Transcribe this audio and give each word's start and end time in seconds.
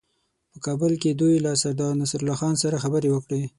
په 0.51 0.57
کابل 0.65 0.91
کې 1.01 1.09
دوی 1.19 1.35
له 1.45 1.51
سردارنصرالله 1.61 2.35
خان 2.39 2.55
سره 2.63 2.81
خبرې 2.83 3.09
وکړې. 3.11 3.41